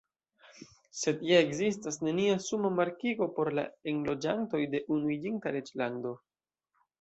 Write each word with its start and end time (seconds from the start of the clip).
Sed 1.01 1.19
ja 1.31 1.41
ekzistas 1.43 1.99
nenia 2.07 2.37
suma 2.45 2.71
markigo 2.77 3.27
por 3.37 3.51
la 3.59 3.67
enloĝantoj 3.93 4.63
de 4.73 4.83
Unuiĝinta 4.97 5.55
Reĝlando. 5.59 6.17